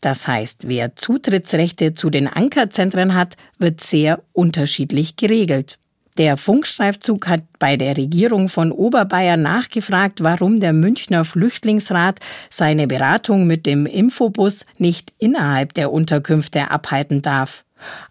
Das 0.00 0.28
heißt, 0.28 0.68
wer 0.68 0.94
Zutrittsrechte 0.94 1.94
zu 1.94 2.08
den 2.08 2.28
Ankerzentren 2.28 3.14
hat, 3.14 3.36
wird 3.58 3.80
sehr 3.80 4.22
unterschiedlich 4.32 5.16
geregelt. 5.16 5.80
Der 6.18 6.38
Funkstreifzug 6.38 7.28
hat 7.28 7.42
bei 7.58 7.76
der 7.76 7.96
Regierung 7.96 8.48
von 8.48 8.72
Oberbayern 8.72 9.42
nachgefragt, 9.42 10.22
warum 10.22 10.60
der 10.60 10.72
Münchner 10.72 11.26
Flüchtlingsrat 11.26 12.20
seine 12.48 12.86
Beratung 12.86 13.46
mit 13.46 13.66
dem 13.66 13.84
Infobus 13.84 14.64
nicht 14.78 15.12
innerhalb 15.18 15.74
der 15.74 15.92
Unterkünfte 15.92 16.70
abhalten 16.70 17.20
darf. 17.20 17.64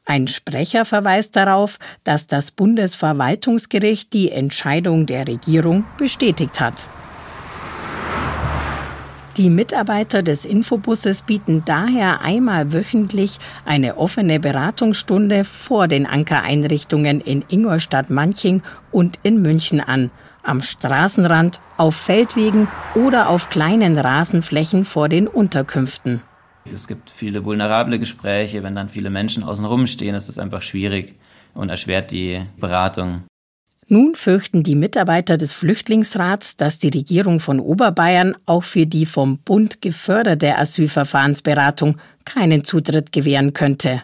Ein 0.05 0.27
Sprecher 0.27 0.85
verweist 0.85 1.35
darauf, 1.35 1.79
dass 2.03 2.27
das 2.27 2.51
Bundesverwaltungsgericht 2.51 4.13
die 4.13 4.31
Entscheidung 4.31 5.07
der 5.07 5.27
Regierung 5.27 5.85
bestätigt 5.97 6.59
hat. 6.59 6.87
Die 9.37 9.49
Mitarbeiter 9.49 10.23
des 10.23 10.45
Infobusses 10.45 11.23
bieten 11.23 11.63
daher 11.65 12.21
einmal 12.21 12.71
wöchentlich 12.71 13.37
eine 13.65 13.97
offene 13.97 14.39
Beratungsstunde 14.39 15.43
vor 15.43 15.89
den 15.89 16.05
Ankereinrichtungen 16.05 17.19
in 17.19 17.43
Ingolstadt-Manching 17.49 18.63
und 18.93 19.19
in 19.23 19.41
München 19.41 19.81
an, 19.81 20.09
am 20.41 20.61
Straßenrand, 20.61 21.59
auf 21.75 21.97
Feldwegen 21.97 22.69
oder 22.95 23.27
auf 23.27 23.49
kleinen 23.49 23.97
Rasenflächen 23.97 24.85
vor 24.85 25.09
den 25.09 25.27
Unterkünften. 25.27 26.21
Es 26.71 26.87
gibt 26.87 27.09
viele 27.09 27.43
vulnerable 27.43 27.99
Gespräche, 27.99 28.63
wenn 28.63 28.75
dann 28.75 28.87
viele 28.87 29.09
Menschen 29.09 29.43
außenrum 29.43 29.85
stehen, 29.87 30.15
ist 30.15 30.29
es 30.29 30.39
einfach 30.39 30.61
schwierig 30.61 31.15
und 31.53 31.67
erschwert 31.67 32.11
die 32.11 32.41
Beratung. 32.57 33.23
Nun 33.87 34.15
fürchten 34.15 34.63
die 34.63 34.73
Mitarbeiter 34.73 35.37
des 35.37 35.53
Flüchtlingsrats, 35.53 36.57
dass 36.57 36.79
die 36.79 36.89
Regierung 36.89 37.39
von 37.39 37.59
Oberbayern 37.59 38.35
auch 38.47 38.63
für 38.63 38.87
die 38.87 39.05
vom 39.05 39.37
Bund 39.37 39.79
geförderte 39.81 40.57
Asylverfahrensberatung 40.57 41.97
keinen 42.25 42.63
Zutritt 42.63 43.11
gewähren 43.11 43.53
könnte. 43.53 44.01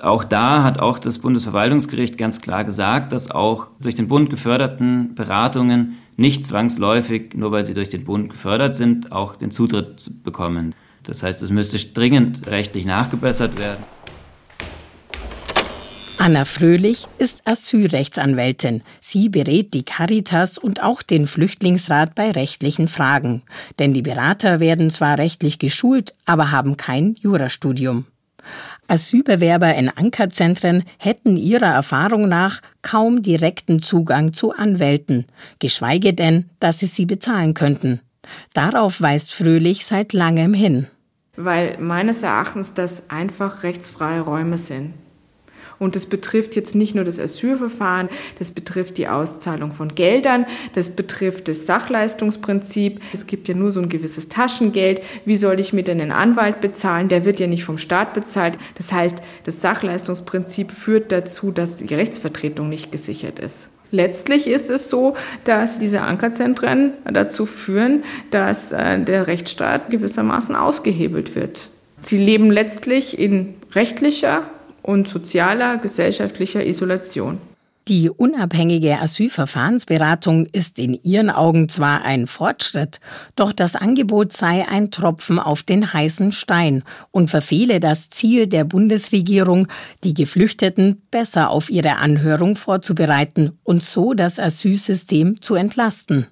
Auch 0.00 0.24
da 0.24 0.62
hat 0.62 0.78
auch 0.78 0.98
das 0.98 1.18
Bundesverwaltungsgericht 1.18 2.16
ganz 2.16 2.40
klar 2.40 2.64
gesagt, 2.64 3.12
dass 3.12 3.30
auch 3.30 3.66
durch 3.82 3.96
den 3.96 4.08
Bund 4.08 4.30
geförderten 4.30 5.14
Beratungen 5.14 5.98
nicht 6.16 6.46
zwangsläufig, 6.46 7.34
nur 7.34 7.52
weil 7.52 7.64
sie 7.64 7.74
durch 7.74 7.90
den 7.90 8.04
Bund 8.04 8.30
gefördert 8.30 8.76
sind, 8.76 9.12
auch 9.12 9.36
den 9.36 9.50
Zutritt 9.50 10.10
bekommen. 10.24 10.74
Das 11.02 11.22
heißt, 11.22 11.42
es 11.42 11.50
müsste 11.50 11.78
dringend 11.78 12.46
rechtlich 12.46 12.86
nachgebessert 12.86 13.58
werden. 13.58 13.84
Anna 16.20 16.44
Fröhlich 16.44 17.06
ist 17.18 17.42
Asylrechtsanwältin. 17.46 18.82
Sie 19.00 19.28
berät 19.28 19.72
die 19.72 19.84
Caritas 19.84 20.58
und 20.58 20.82
auch 20.82 21.00
den 21.02 21.28
Flüchtlingsrat 21.28 22.16
bei 22.16 22.32
rechtlichen 22.32 22.88
Fragen. 22.88 23.42
Denn 23.78 23.94
die 23.94 24.02
Berater 24.02 24.58
werden 24.58 24.90
zwar 24.90 25.16
rechtlich 25.16 25.60
geschult, 25.60 26.16
aber 26.26 26.50
haben 26.50 26.76
kein 26.76 27.14
Jurastudium. 27.14 28.04
Asylbewerber 28.88 29.74
in 29.76 29.90
Ankerzentren 29.90 30.82
hätten 30.98 31.36
ihrer 31.36 31.72
Erfahrung 31.72 32.28
nach 32.28 32.62
kaum 32.82 33.22
direkten 33.22 33.80
Zugang 33.80 34.32
zu 34.32 34.52
Anwälten, 34.52 35.26
geschweige 35.60 36.14
denn, 36.14 36.50
dass 36.58 36.80
sie 36.80 36.86
sie 36.86 37.06
bezahlen 37.06 37.54
könnten. 37.54 38.00
Darauf 38.54 39.00
weist 39.00 39.32
Fröhlich 39.32 39.86
seit 39.86 40.12
langem 40.12 40.52
hin. 40.52 40.88
Weil 41.36 41.78
meines 41.78 42.24
Erachtens 42.24 42.74
das 42.74 43.08
einfach 43.08 43.62
rechtsfreie 43.62 44.20
Räume 44.22 44.58
sind. 44.58 44.94
Und 45.78 45.96
das 45.96 46.06
betrifft 46.06 46.56
jetzt 46.56 46.74
nicht 46.74 46.94
nur 46.94 47.04
das 47.04 47.20
Asylverfahren, 47.20 48.08
das 48.38 48.50
betrifft 48.50 48.98
die 48.98 49.08
Auszahlung 49.08 49.72
von 49.72 49.94
Geldern, 49.94 50.46
das 50.74 50.90
betrifft 50.90 51.48
das 51.48 51.66
Sachleistungsprinzip. 51.66 53.00
Es 53.12 53.26
gibt 53.26 53.48
ja 53.48 53.54
nur 53.54 53.72
so 53.72 53.80
ein 53.80 53.88
gewisses 53.88 54.28
Taschengeld. 54.28 55.02
Wie 55.24 55.36
soll 55.36 55.60
ich 55.60 55.72
mir 55.72 55.84
denn 55.84 56.00
einen 56.00 56.12
Anwalt 56.12 56.60
bezahlen? 56.60 57.08
Der 57.08 57.24
wird 57.24 57.40
ja 57.40 57.46
nicht 57.46 57.64
vom 57.64 57.78
Staat 57.78 58.14
bezahlt. 58.14 58.58
Das 58.76 58.92
heißt, 58.92 59.18
das 59.44 59.60
Sachleistungsprinzip 59.60 60.72
führt 60.72 61.12
dazu, 61.12 61.52
dass 61.52 61.76
die 61.76 61.94
Rechtsvertretung 61.94 62.68
nicht 62.68 62.90
gesichert 62.90 63.38
ist. 63.38 63.68
Letztlich 63.90 64.46
ist 64.46 64.68
es 64.68 64.90
so, 64.90 65.14
dass 65.44 65.78
diese 65.78 66.02
Ankerzentren 66.02 66.92
dazu 67.10 67.46
führen, 67.46 68.04
dass 68.30 68.72
äh, 68.72 69.02
der 69.02 69.26
Rechtsstaat 69.26 69.90
gewissermaßen 69.90 70.54
ausgehebelt 70.54 71.34
wird. 71.34 71.70
Sie 72.00 72.18
leben 72.18 72.50
letztlich 72.50 73.18
in 73.18 73.54
rechtlicher 73.72 74.42
und 74.82 75.08
sozialer, 75.08 75.78
gesellschaftlicher 75.78 76.64
Isolation. 76.64 77.38
Die 77.88 78.10
unabhängige 78.10 79.00
Asylverfahrensberatung 79.00 80.44
ist 80.52 80.78
in 80.78 80.92
ihren 80.92 81.30
Augen 81.30 81.70
zwar 81.70 82.02
ein 82.02 82.26
Fortschritt, 82.26 83.00
doch 83.34 83.50
das 83.50 83.76
Angebot 83.76 84.34
sei 84.34 84.68
ein 84.68 84.90
Tropfen 84.90 85.38
auf 85.38 85.62
den 85.62 85.90
heißen 85.90 86.32
Stein 86.32 86.82
und 87.12 87.30
verfehle 87.30 87.80
das 87.80 88.10
Ziel 88.10 88.46
der 88.46 88.64
Bundesregierung, 88.64 89.68
die 90.04 90.12
Geflüchteten 90.12 91.00
besser 91.10 91.48
auf 91.48 91.70
ihre 91.70 91.96
Anhörung 91.96 92.56
vorzubereiten 92.56 93.58
und 93.64 93.82
so 93.82 94.12
das 94.12 94.38
Asylsystem 94.38 95.40
zu 95.40 95.54
entlasten. 95.54 96.26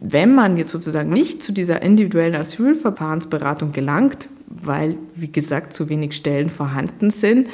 Wenn 0.00 0.34
man 0.34 0.56
jetzt 0.56 0.72
sozusagen 0.72 1.10
nicht 1.10 1.44
zu 1.44 1.52
dieser 1.52 1.80
individuellen 1.80 2.34
Asylverfahrensberatung 2.34 3.70
gelangt, 3.70 4.28
weil, 4.50 4.96
wie 5.14 5.30
gesagt, 5.30 5.72
zu 5.72 5.88
wenig 5.88 6.14
Stellen 6.14 6.50
vorhanden 6.50 7.10
sind, 7.10 7.48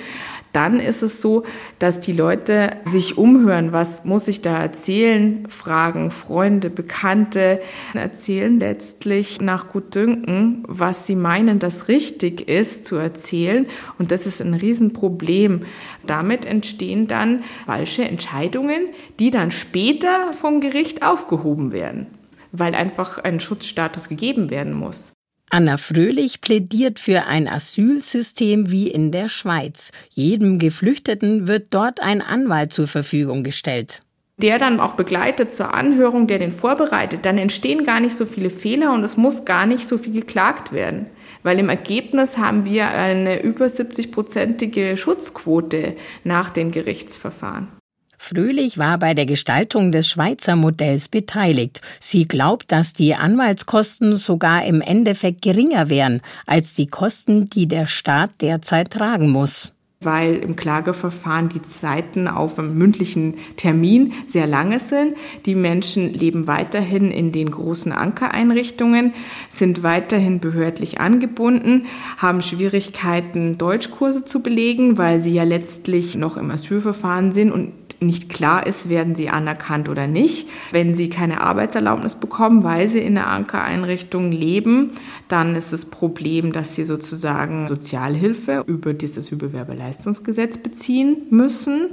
dann 0.54 0.78
ist 0.78 1.02
es 1.02 1.20
so, 1.20 1.42
dass 1.80 1.98
die 1.98 2.12
Leute 2.12 2.76
sich 2.84 3.18
umhören, 3.18 3.72
was 3.72 4.04
muss 4.04 4.28
ich 4.28 4.40
da 4.40 4.56
erzählen, 4.56 5.48
fragen 5.48 6.12
Freunde, 6.12 6.70
Bekannte, 6.70 7.60
erzählen 7.92 8.60
letztlich 8.60 9.40
nach 9.40 9.68
Gutdünken, 9.68 10.62
was 10.68 11.08
sie 11.08 11.16
meinen, 11.16 11.58
das 11.58 11.88
richtig 11.88 12.48
ist 12.48 12.84
zu 12.84 12.94
erzählen. 12.94 13.66
Und 13.98 14.12
das 14.12 14.26
ist 14.26 14.40
ein 14.40 14.54
Riesenproblem. 14.54 15.62
Damit 16.06 16.44
entstehen 16.44 17.08
dann 17.08 17.42
falsche 17.66 18.04
Entscheidungen, 18.04 18.86
die 19.18 19.32
dann 19.32 19.50
später 19.50 20.32
vom 20.34 20.60
Gericht 20.60 21.04
aufgehoben 21.04 21.72
werden, 21.72 22.06
weil 22.52 22.76
einfach 22.76 23.18
ein 23.18 23.40
Schutzstatus 23.40 24.08
gegeben 24.08 24.50
werden 24.50 24.72
muss. 24.72 25.14
Anna 25.54 25.76
Fröhlich 25.76 26.40
plädiert 26.40 26.98
für 26.98 27.26
ein 27.26 27.46
Asylsystem 27.46 28.72
wie 28.72 28.88
in 28.88 29.12
der 29.12 29.28
Schweiz. 29.28 29.92
Jedem 30.10 30.58
Geflüchteten 30.58 31.46
wird 31.46 31.68
dort 31.70 32.00
ein 32.00 32.22
Anwalt 32.22 32.72
zur 32.72 32.88
Verfügung 32.88 33.44
gestellt. 33.44 34.02
Der 34.36 34.58
dann 34.58 34.80
auch 34.80 34.94
begleitet 34.94 35.52
zur 35.52 35.72
Anhörung, 35.72 36.26
der 36.26 36.40
den 36.40 36.50
vorbereitet, 36.50 37.24
dann 37.24 37.38
entstehen 37.38 37.84
gar 37.84 38.00
nicht 38.00 38.16
so 38.16 38.26
viele 38.26 38.50
Fehler 38.50 38.92
und 38.92 39.04
es 39.04 39.16
muss 39.16 39.44
gar 39.44 39.64
nicht 39.64 39.86
so 39.86 39.96
viel 39.96 40.12
geklagt 40.12 40.72
werden. 40.72 41.06
Weil 41.44 41.60
im 41.60 41.68
Ergebnis 41.68 42.36
haben 42.36 42.64
wir 42.64 42.88
eine 42.88 43.40
über 43.40 43.66
70-prozentige 43.66 44.96
Schutzquote 44.96 45.94
nach 46.24 46.50
den 46.50 46.72
Gerichtsverfahren. 46.72 47.68
Fröhlich 48.26 48.78
war 48.78 48.96
bei 48.96 49.12
der 49.12 49.26
Gestaltung 49.26 49.92
des 49.92 50.08
Schweizer 50.08 50.56
Modells 50.56 51.10
beteiligt. 51.10 51.82
Sie 52.00 52.26
glaubt, 52.26 52.72
dass 52.72 52.94
die 52.94 53.14
Anwaltskosten 53.14 54.16
sogar 54.16 54.64
im 54.64 54.80
Endeffekt 54.80 55.42
geringer 55.42 55.90
wären 55.90 56.22
als 56.46 56.72
die 56.72 56.86
Kosten, 56.86 57.50
die 57.50 57.68
der 57.68 57.86
Staat 57.86 58.30
derzeit 58.40 58.90
tragen 58.90 59.28
muss 59.28 59.74
weil 60.00 60.36
im 60.36 60.54
Klageverfahren 60.54 61.48
die 61.48 61.62
Zeiten 61.62 62.28
auf 62.28 62.58
einem 62.58 62.76
mündlichen 62.76 63.36
Termin 63.56 64.12
sehr 64.26 64.46
lange 64.46 64.78
sind. 64.78 65.16
Die 65.46 65.54
Menschen 65.54 66.12
leben 66.12 66.46
weiterhin 66.46 67.10
in 67.10 67.32
den 67.32 67.50
großen 67.50 67.90
Ankereinrichtungen, 67.90 69.14
sind 69.48 69.82
weiterhin 69.82 70.40
behördlich 70.40 71.00
angebunden, 71.00 71.86
haben 72.18 72.42
Schwierigkeiten, 72.42 73.56
Deutschkurse 73.56 74.26
zu 74.26 74.42
belegen, 74.42 74.98
weil 74.98 75.20
sie 75.20 75.32
ja 75.32 75.44
letztlich 75.44 76.18
noch 76.18 76.36
im 76.36 76.50
Asylverfahren 76.50 77.32
sind 77.32 77.50
und 77.50 77.72
nicht 78.06 78.28
klar 78.28 78.66
ist, 78.66 78.88
werden 78.88 79.14
sie 79.14 79.28
anerkannt 79.28 79.88
oder 79.88 80.06
nicht. 80.06 80.48
Wenn 80.72 80.94
sie 80.94 81.10
keine 81.10 81.40
Arbeitserlaubnis 81.40 82.14
bekommen, 82.14 82.64
weil 82.64 82.88
sie 82.88 83.00
in 83.00 83.14
der 83.14 83.28
Ankereinrichtung 83.28 84.32
leben, 84.32 84.90
dann 85.28 85.54
ist 85.56 85.72
das 85.72 85.86
Problem, 85.86 86.52
dass 86.52 86.74
sie 86.74 86.84
sozusagen 86.84 87.68
Sozialhilfe 87.68 88.64
über 88.66 88.94
dieses 88.94 89.30
Überwerbeleistungsgesetz 89.30 90.58
beziehen 90.58 91.16
müssen. 91.30 91.90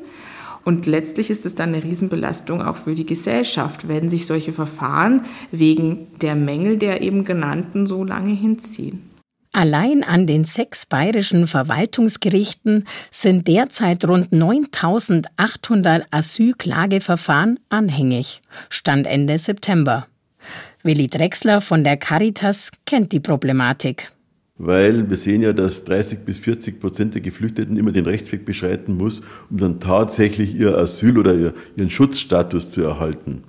Und 0.63 0.85
letztlich 0.85 1.29
ist 1.29 1.45
es 1.45 1.55
dann 1.55 1.69
eine 1.69 1.83
Riesenbelastung 1.83 2.61
auch 2.61 2.77
für 2.77 2.93
die 2.93 3.05
Gesellschaft, 3.05 3.87
wenn 3.87 4.09
sich 4.09 4.27
solche 4.27 4.53
Verfahren 4.53 5.25
wegen 5.51 6.07
der 6.21 6.35
Mängel 6.35 6.77
der 6.77 7.01
eben 7.01 7.25
genannten 7.25 7.87
so 7.87 8.03
lange 8.03 8.33
hinziehen. 8.33 9.10
Allein 9.53 10.03
an 10.03 10.27
den 10.27 10.45
sechs 10.45 10.85
bayerischen 10.85 11.45
Verwaltungsgerichten 11.45 12.85
sind 13.11 13.49
derzeit 13.49 14.07
rund 14.07 14.31
9800 14.31 16.05
Asylklageverfahren 16.09 17.59
anhängig. 17.67 18.41
Stand 18.69 19.07
Ende 19.07 19.37
September. 19.37 20.07
Willi 20.83 21.07
Drechsler 21.07 21.59
von 21.59 21.83
der 21.83 21.97
Caritas 21.97 22.71
kennt 22.85 23.11
die 23.11 23.19
Problematik. 23.19 24.13
Weil 24.57 25.09
wir 25.09 25.17
sehen 25.17 25.41
ja, 25.41 25.51
dass 25.51 25.83
30 25.83 26.19
bis 26.19 26.39
40 26.39 26.79
Prozent 26.79 27.13
der 27.15 27.21
Geflüchteten 27.21 27.75
immer 27.75 27.91
den 27.91 28.05
Rechtsweg 28.05 28.45
beschreiten 28.45 28.95
muss, 28.95 29.21
um 29.49 29.57
dann 29.57 29.79
tatsächlich 29.81 30.55
ihr 30.55 30.77
Asyl 30.77 31.17
oder 31.17 31.33
ihren 31.33 31.89
Schutzstatus 31.89 32.71
zu 32.71 32.83
erhalten. 32.83 33.43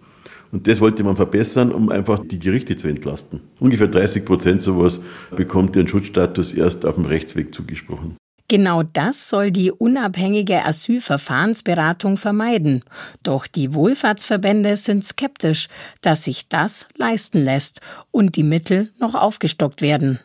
Und 0.52 0.68
das 0.68 0.80
wollte 0.80 1.02
man 1.02 1.16
verbessern, 1.16 1.72
um 1.72 1.88
einfach 1.88 2.20
die 2.24 2.38
Gerichte 2.38 2.76
zu 2.76 2.86
entlasten. 2.86 3.40
Ungefähr 3.58 3.88
30 3.88 4.24
Prozent 4.24 4.62
sowas 4.62 5.00
bekommt 5.34 5.74
ihren 5.74 5.88
Schutzstatus 5.88 6.52
erst 6.52 6.84
auf 6.84 6.96
dem 6.96 7.06
Rechtsweg 7.06 7.54
zugesprochen. 7.54 8.16
Genau 8.48 8.82
das 8.82 9.30
soll 9.30 9.50
die 9.50 9.72
unabhängige 9.72 10.62
Asylverfahrensberatung 10.62 12.18
vermeiden. 12.18 12.84
Doch 13.22 13.46
die 13.46 13.72
Wohlfahrtsverbände 13.72 14.76
sind 14.76 15.04
skeptisch, 15.06 15.68
dass 16.02 16.24
sich 16.24 16.48
das 16.48 16.86
leisten 16.98 17.42
lässt 17.42 17.80
und 18.10 18.36
die 18.36 18.42
Mittel 18.42 18.90
noch 19.00 19.14
aufgestockt 19.14 19.80
werden. 19.80 20.18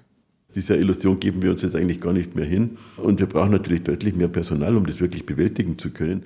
Dieser 0.58 0.76
Illusion 0.76 1.20
geben 1.20 1.44
wir 1.44 1.52
uns 1.52 1.62
jetzt 1.62 1.76
eigentlich 1.76 2.02
gar 2.02 2.14
nicht 2.14 2.36
mehr 2.36 2.44
hin. 2.44 2.80
Und 2.98 3.20
wir 3.20 3.28
brauchen 3.28 3.52
natürlich 3.52 3.84
deutlich 3.84 4.16
mehr 4.16 4.28
Personal, 4.28 4.76
um 4.76 4.88
das 4.88 5.00
wirklich 5.00 5.24
bewältigen 5.24 5.78
zu 5.78 5.92
können. 5.92 6.24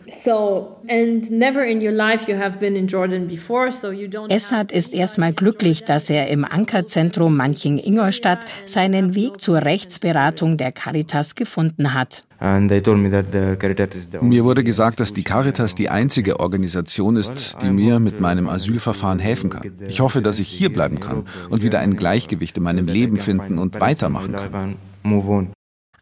Essad 4.29 4.71
ist 4.71 4.93
erstmal 4.93 5.33
glücklich, 5.33 5.83
dass 5.83 6.09
er 6.09 6.29
im 6.29 6.45
Ankerzentrum 6.45 7.35
Manching-Ingolstadt 7.35 8.45
seinen 8.67 9.15
Weg 9.15 9.41
zur 9.41 9.57
Rechtsberatung 9.65 10.55
der 10.55 10.71
Caritas 10.71 11.35
gefunden 11.35 11.93
hat. 11.93 12.23
Mir 14.21 14.43
wurde 14.43 14.63
gesagt, 14.63 14.99
dass 14.99 15.13
die 15.13 15.23
Caritas 15.23 15.75
die 15.75 15.89
einzige 15.89 16.39
Organisation 16.39 17.15
ist, 17.15 17.57
die 17.61 17.69
mir 17.69 17.99
mit 17.99 18.19
meinem 18.19 18.49
Asylverfahren 18.49 19.19
helfen 19.19 19.51
kann. 19.51 19.71
Ich 19.87 19.99
hoffe, 19.99 20.23
dass 20.23 20.39
ich 20.39 20.47
hier 20.47 20.73
bleiben 20.73 20.99
kann 20.99 21.25
und 21.49 21.61
wieder 21.61 21.79
ein 21.79 21.95
Gleichgewicht 21.95 22.57
in 22.57 22.63
meinem 22.63 22.87
Leben 22.87 23.19
finden 23.19 23.59
und 23.59 23.79
weitermachen 23.79 24.33
kann. 24.33 24.75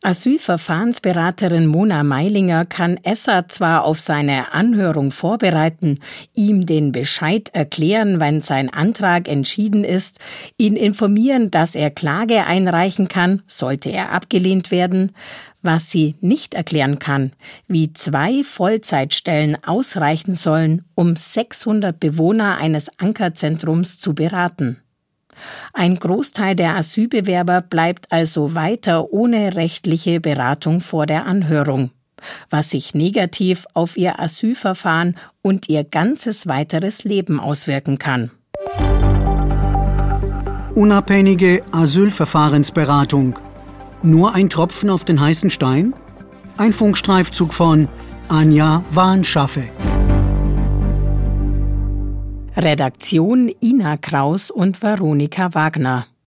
Asylverfahrensberaterin 0.02 1.68
Mona 1.68 2.04
Meilinger 2.04 2.66
kann 2.66 2.98
Essa 3.04 3.50
zwar 3.50 3.84
auf 3.84 4.00
seine 4.00 4.54
Anhörung 4.54 5.12
vorbereiten, 5.12 6.00
ihm 6.34 6.66
den 6.66 6.94
Bescheid 6.94 7.50
erklären, 7.52 8.22
wenn 8.22 8.40
sein 8.40 8.70
Antrag 8.70 9.28
entschieden 9.28 9.84
ist, 9.84 10.20
ihn 10.58 10.78
informieren, 10.78 11.52
dass 11.52 11.76
er 11.76 11.90
Klage 11.90 12.46
einreichen 12.46 13.10
kann, 13.10 13.42
sollte 13.46 13.90
er 13.90 14.14
abgelehnt 14.14 14.72
werden, 14.72 15.12
was 15.62 15.92
sie 15.92 16.16
nicht 16.22 16.54
erklären 16.54 17.00
kann, 17.00 17.34
wie 17.68 17.92
zwei 17.92 18.46
Vollzeitstellen 18.46 19.62
ausreichen 19.66 20.34
sollen, 20.34 20.86
um 20.96 21.18
600 21.18 22.00
Bewohner 22.00 22.58
eines 22.58 22.88
Ankerzentrums 23.00 24.00
zu 24.00 24.16
beraten. 24.16 24.78
Ein 25.74 25.96
Großteil 25.96 26.56
der 26.56 26.76
Asylbewerber 26.76 27.62
bleibt 27.62 28.12
also 28.12 28.56
weiter 28.56 29.12
ohne 29.12 29.56
rechtliche 29.56 30.20
Beratung 30.20 30.82
vor 30.82 31.06
der 31.06 31.26
Anhörung, 31.26 31.92
was 32.50 32.72
sich 32.72 32.94
negativ 32.94 33.66
auf 33.74 33.98
ihr 33.98 34.20
Asylverfahren 34.20 35.16
und 35.42 35.70
ihr 35.70 35.84
ganzes 35.84 36.48
weiteres 36.48 37.04
Leben 37.04 37.40
auswirken 37.40 37.98
kann. 37.98 38.32
Unabhängige 40.76 41.62
Asylverfahrensberatung. 41.72 43.38
Nur 44.02 44.34
ein 44.34 44.50
Tropfen 44.50 44.90
auf 44.90 45.04
den 45.04 45.20
heißen 45.20 45.50
Stein? 45.50 45.94
Ein 46.58 46.72
Funkstreifzug 46.72 47.54
von 47.54 47.90
Anja 48.30 48.84
Warnschaffe. 48.92 49.64
Redaktion 52.62 53.50
Ina 53.62 53.96
Kraus 53.96 54.52
und 54.52 54.82
Veronika 54.82 55.54
Wagner. 55.54 56.08